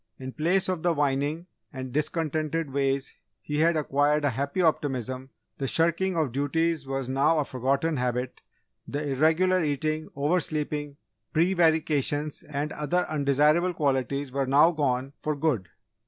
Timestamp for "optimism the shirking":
4.59-6.17